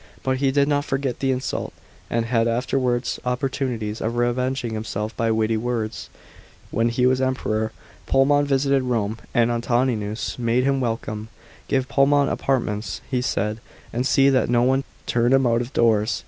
But 0.23 0.37
he 0.37 0.49
did 0.49 0.67
not 0.67 0.83
forget 0.83 1.19
the 1.19 1.31
insult, 1.31 1.73
and 2.09 2.25
had 2.25 2.47
afterw.irds 2.47 3.19
opp 3.23 3.41
rtunities 3.41 4.01
of 4.01 4.15
revenging 4.15 4.73
himself 4.73 5.15
by 5.15 5.29
witty 5.29 5.57
words. 5.57 6.09
When 6.71 6.89
he 6.89 7.05
was 7.05 7.19
Kmperor, 7.19 7.69
Polemon 8.07 8.45
visited 8.47 8.81
Rome, 8.81 9.19
and 9.35 9.51
Antoninus 9.51 10.39
made 10.39 10.63
him 10.63 10.81
welcome. 10.81 11.27
"Give 11.67 11.87
Polemon 11.87 12.29
apartments," 12.29 13.01
he 13.11 13.21
said, 13.21 13.59
"and 13.93 14.07
see 14.07 14.31
that 14.31 14.49
no 14.49 14.63
one 14.63 14.85
turn 15.05 15.33
him 15.33 15.45
out 15.45 15.61
of 15.61 15.71
doors." 15.71 16.19